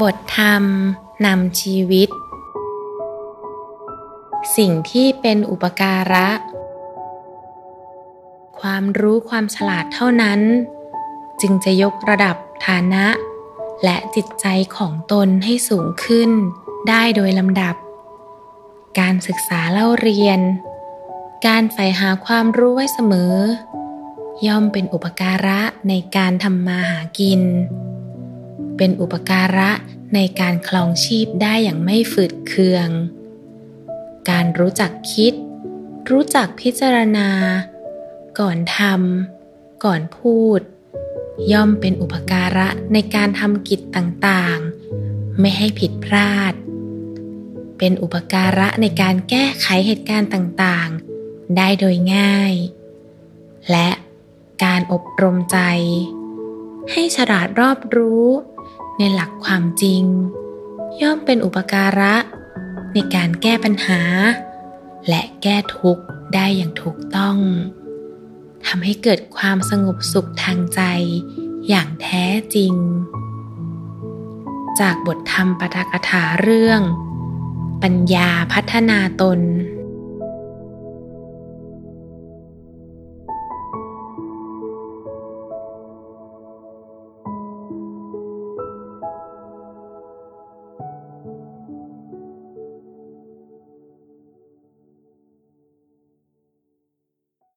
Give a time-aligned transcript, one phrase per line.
[0.00, 0.64] บทธรรม
[1.26, 2.08] นำชีวิต
[4.56, 6.28] สิ่งที่เป็นอุปการะ
[8.60, 10.40] ความรู้ความฉลาดเท่านั้น
[11.40, 12.36] จึงจะยกระดับ
[12.66, 13.06] ฐานะ
[13.84, 14.46] และจิตใจ
[14.76, 16.30] ของตนให้สูงขึ้น
[16.88, 17.74] ได้โดยลำดับ
[19.00, 20.40] การศึกษาเล่าเรียน
[21.46, 23.34] การใฝ่หาความรู้ไว้เสมอ
[24.46, 27.42] ย่อมเป็นอุปการะในการทำมาหากิน
[28.76, 29.70] เป็นอุปการะ
[30.14, 32.88] ในการคลองชีพได้อย่างไม่ฝืดเคือง
[34.30, 35.32] การรู้จักคิด
[36.10, 37.30] รู้จักพิจารณา
[38.38, 40.60] ก่อนทำก่อนพูด
[41.52, 46.52] ย่อมเป็นอุปการะในการทำกิจต่างๆ ไม่ให้ผิดพลาด
[47.78, 52.54] เป็นอุปการะในการแก้ไขเหตุการณ์ต่างๆ ได้โดยง่าย
[53.70, 53.88] และ
[54.64, 55.58] การอบรมใจ
[56.92, 58.26] ให้ฉลาดรอบรู้
[58.98, 60.02] ในหลักความจริง
[61.00, 62.14] ย่อมเป็นอุปการะ
[62.92, 64.00] ในการแก้ปัญหา
[65.08, 67.38] และแก้ทุกข์ได้อย่างถูกต้อง
[68.66, 70.82] ทำให้เกิดความสงบสุขทางใจ
[71.68, 72.74] อย่างแท้จริง
[74.80, 76.80] จากบทธรรมปฐกถาเรื่อง
[77.82, 79.40] ปัญญาพัฒนาตน